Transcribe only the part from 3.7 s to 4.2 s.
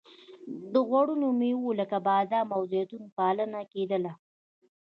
کیدله.